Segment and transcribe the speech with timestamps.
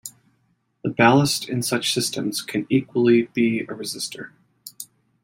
[0.83, 4.31] The ballast in such systems can equally be a resistor.